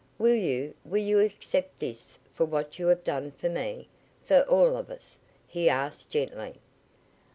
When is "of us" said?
4.75-5.19